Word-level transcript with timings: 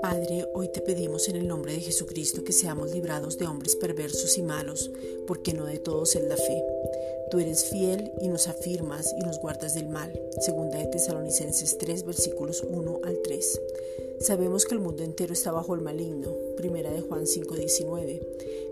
Padre, 0.00 0.48
hoy 0.54 0.68
te 0.68 0.80
pedimos 0.80 1.28
en 1.28 1.36
el 1.36 1.48
nombre 1.48 1.72
de 1.72 1.80
Jesucristo 1.80 2.44
que 2.44 2.52
seamos 2.52 2.92
librados 2.92 3.38
de 3.38 3.46
hombres 3.46 3.74
perversos 3.76 4.38
y 4.38 4.42
malos, 4.42 4.90
porque 5.26 5.52
no 5.52 5.66
de 5.66 5.78
todos 5.78 6.14
es 6.14 6.22
la 6.24 6.36
fe. 6.36 6.64
Tú 7.30 7.40
eres 7.40 7.64
fiel 7.64 8.12
y 8.20 8.28
nos 8.28 8.46
afirmas 8.46 9.12
y 9.18 9.22
nos 9.22 9.40
guardas 9.40 9.74
del 9.74 9.88
mal. 9.88 10.12
Segunda 10.40 10.78
de 10.78 10.86
Tesalonicenses 10.86 11.78
3, 11.78 12.04
versículos 12.04 12.62
1 12.62 13.00
al 13.04 13.18
3. 13.22 13.60
Sabemos 14.20 14.64
que 14.64 14.74
el 14.74 14.80
mundo 14.80 15.02
entero 15.02 15.32
está 15.32 15.52
bajo 15.52 15.74
el 15.74 15.80
maligno. 15.80 16.32
Primera 16.56 16.90
de 16.90 17.00
Juan 17.00 17.26
5, 17.26 17.54
19. 17.54 18.20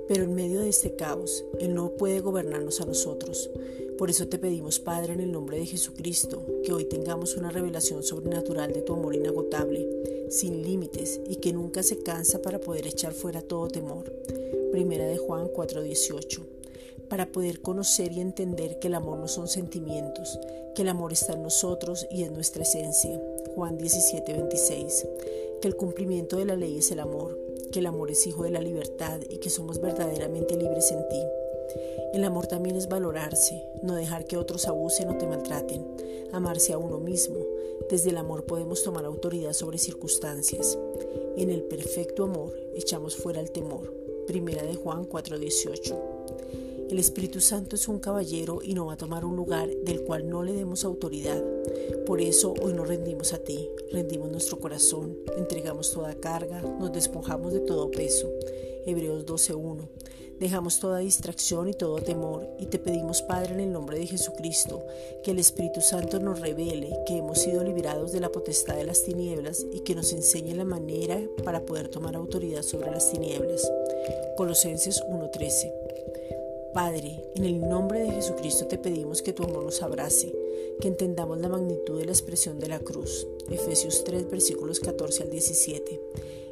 Pero 0.09 0.25
en 0.25 0.35
medio 0.35 0.61
de 0.61 0.69
este 0.69 0.95
caos, 0.97 1.45
Él 1.61 1.75
no 1.75 1.91
puede 1.97 2.21
gobernarnos 2.21 2.81
a 2.81 2.87
nosotros. 2.87 3.51
Por 3.99 4.11
eso 4.11 4.29
te 4.29 4.39
pedimos, 4.39 4.79
Padre, 4.79 5.13
en 5.13 5.21
el 5.21 5.33
nombre 5.33 5.59
de 5.59 5.67
Jesucristo, 5.67 6.45
que 6.65 6.73
hoy 6.73 6.85
tengamos 6.85 7.37
una 7.37 7.51
revelación 7.51 8.03
sobrenatural 8.03 8.73
de 8.73 8.83
tu 8.83 8.95
amor 8.95 9.15
inagotable, 9.15 9.87
sin 10.31 10.63
límites 10.63 11.21
y 11.29 11.37
que 11.37 11.53
nunca 11.53 11.83
se 11.83 11.99
cansa 11.99 12.41
para 12.41 12.61
poder 12.61 12.87
echar 12.87 13.13
fuera 13.13 13.43
todo 13.43 13.69
temor. 13.69 14.13
Primera 14.73 15.07
de 15.07 15.19
Juan 15.19 15.49
4:18. 15.49 16.62
Para 17.13 17.27
poder 17.27 17.61
conocer 17.61 18.11
y 18.13 18.23
entender 18.23 18.79
que 18.79 18.89
el 18.89 18.95
amor 18.95 19.19
no 19.19 19.29
son 19.29 19.47
sentimientos, 19.47 20.41
que 20.75 20.81
el 20.81 20.89
amor 20.89 21.13
está 21.13 21.35
en 21.35 21.43
nosotros 21.43 22.07
y 22.11 22.23
en 22.23 22.33
nuestra 22.33 22.63
esencia. 22.63 23.21
Juan 23.55 23.77
17:26. 23.77 25.07
Que 25.61 25.69
el 25.69 25.77
cumplimiento 25.77 26.39
de 26.39 26.47
la 26.47 26.57
ley 26.57 26.79
es 26.79 26.91
el 26.91 27.01
amor, 27.01 27.39
que 27.71 27.81
el 27.81 27.87
amor 27.87 28.11
es 28.11 28.27
hijo 28.27 28.45
de 28.45 28.51
la 28.51 28.63
libertad 28.63 29.21
y 29.29 29.41
que 29.41 29.51
somos 29.51 29.79
verdaderamente 29.79 30.57
libres 30.57 30.91
en 30.91 31.07
ti. 31.11 31.23
El 32.15 32.25
amor 32.25 32.47
también 32.47 32.77
es 32.77 32.89
valorarse, 32.89 33.63
no 33.83 33.95
dejar 33.95 34.25
que 34.25 34.39
otros 34.39 34.67
abusen 34.67 35.11
o 35.11 35.19
te 35.19 35.27
maltraten, 35.27 35.85
amarse 36.33 36.73
a 36.73 36.79
uno 36.79 36.97
mismo. 36.97 37.37
Desde 37.91 38.09
el 38.09 38.17
amor 38.17 38.47
podemos 38.47 38.85
tomar 38.85 39.05
autoridad 39.05 39.53
sobre 39.53 39.77
circunstancias. 39.77 40.79
En 41.37 41.51
el 41.51 41.63
perfecto 41.65 42.25
amor 42.25 42.55
echamos 42.75 43.17
fuera 43.17 43.41
el 43.41 43.51
temor. 43.51 43.93
Primera 44.27 44.63
de 44.63 44.77
Juan 44.77 45.05
4:18. 45.05 46.72
El 46.91 46.99
Espíritu 46.99 47.41
Santo 47.41 47.77
es 47.77 47.89
un 47.89 47.99
caballero 47.99 48.61
y 48.63 48.75
no 48.75 48.87
va 48.87 48.95
a 48.95 48.97
tomar 48.97 49.25
un 49.25 49.37
lugar 49.37 49.69
del 49.85 50.03
cual 50.03 50.29
no 50.29 50.43
le 50.43 50.53
demos 50.53 50.85
autoridad. 50.85 51.43
Por 52.07 52.21
eso 52.21 52.55
hoy 52.63 52.75
nos 52.75 52.89
rendimos 52.89 53.33
a 53.33 53.39
ti, 53.39 53.69
rendimos 53.91 54.31
nuestro 54.31 54.59
corazón, 54.59 55.17
entregamos 55.37 55.93
toda 55.93 56.15
carga, 56.15 56.61
nos 56.63 56.93
despojamos 56.93 57.53
de 57.53 57.61
todo 57.61 57.91
peso. 57.91 58.31
Hebreos 58.85 59.25
12:1. 59.25 59.89
Dejamos 60.39 60.81
toda 60.81 60.99
distracción 60.99 61.69
y 61.69 61.73
todo 61.73 62.01
temor 62.01 62.49
y 62.59 62.67
te 62.67 62.81
pedimos, 62.81 63.23
Padre, 63.23 63.55
en 63.55 63.61
el 63.61 63.73
nombre 63.73 63.97
de 63.97 64.09
Jesucristo, 64.09 64.85
que 65.23 65.31
el 65.31 65.39
Espíritu 65.39 65.81
Santo 65.81 66.19
nos 66.19 66.41
revele 66.41 66.91
que 67.07 67.19
hemos 67.19 67.39
sido 67.39 67.63
liberados 67.63 68.11
de 68.11 68.19
la 68.19 68.33
potestad 68.33 68.75
de 68.75 68.85
las 68.85 69.05
tinieblas 69.05 69.65
y 69.73 69.81
que 69.81 69.95
nos 69.95 70.13
enseñe 70.13 70.55
la 70.55 70.65
manera 70.65 71.21
para 71.45 71.65
poder 71.65 71.89
tomar 71.89 72.17
autoridad 72.17 72.63
sobre 72.63 72.91
las 72.91 73.13
tinieblas. 73.13 73.71
Colosenses 74.37 75.01
1:13. 75.09 75.73
Padre, 76.73 77.23
en 77.35 77.45
el 77.45 77.61
nombre 77.61 78.01
de 78.01 78.13
Jesucristo 78.13 78.67
te 78.67 78.79
pedimos 78.79 79.21
que 79.21 79.33
tu 79.33 79.45
amor 79.45 79.65
nos 79.65 79.83
abrace, 79.83 80.35
que 80.81 80.89
entendamos 80.89 81.39
la 81.39 81.49
magnitud 81.49 81.99
de 81.99 82.07
la 82.07 82.13
expresión 82.13 82.59
de 82.59 82.69
la 82.69 82.79
cruz. 82.79 83.27
Efesios 83.51 84.05
3, 84.05 84.31
versículos 84.31 84.81
14 84.81 85.25
al 85.25 85.31
17 85.31 86.01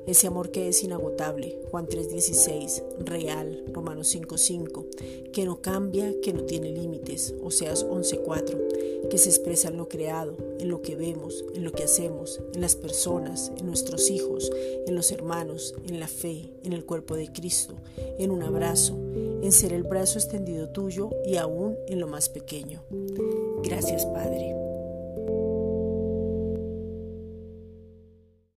ese 0.06 0.26
amor 0.26 0.50
que 0.50 0.68
es 0.68 0.82
inagotable, 0.82 1.58
Juan 1.70 1.86
3:16, 1.86 2.82
real, 2.98 3.64
Romanos 3.72 4.08
5:5, 4.08 4.86
que 5.32 5.44
no 5.44 5.60
cambia, 5.60 6.12
que 6.20 6.32
no 6.32 6.44
tiene 6.44 6.72
límites, 7.10 7.34
Oseas 7.42 7.84
11:4, 7.84 9.08
que 9.08 9.18
se 9.18 9.28
expresa 9.28 9.68
en 9.68 9.76
lo 9.76 9.88
creado, 9.88 10.36
en 10.58 10.68
lo 10.68 10.82
que 10.82 10.96
vemos, 10.96 11.44
en 11.54 11.64
lo 11.64 11.72
que 11.72 11.84
hacemos, 11.84 12.40
en 12.54 12.60
las 12.60 12.76
personas, 12.76 13.52
en 13.58 13.66
nuestros 13.66 14.10
hijos, 14.10 14.50
en 14.86 14.94
los 14.94 15.10
hermanos, 15.10 15.74
en 15.88 16.00
la 16.00 16.08
fe, 16.08 16.50
en 16.64 16.72
el 16.72 16.84
cuerpo 16.84 17.16
de 17.16 17.32
Cristo, 17.32 17.74
en 18.18 18.30
un 18.30 18.42
abrazo, 18.42 18.96
en 19.42 19.52
ser 19.52 19.72
el 19.72 19.82
brazo 19.82 20.18
extendido 20.18 20.68
tuyo 20.68 21.10
y 21.26 21.36
aún 21.36 21.76
en 21.88 22.00
lo 22.00 22.06
más 22.06 22.28
pequeño. 22.28 22.82
Gracias, 23.62 24.04
Padre. 24.06 24.54